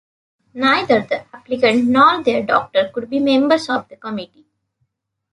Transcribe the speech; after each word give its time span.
Neither 0.55 1.01
the 1.01 1.25
applicant 1.31 1.83
nor 1.85 2.23
their 2.23 2.41
doctor 2.41 2.89
could 2.91 3.07
be 3.07 3.19
members 3.19 3.69
of 3.69 3.87
the 3.87 3.97
committee. 3.97 4.47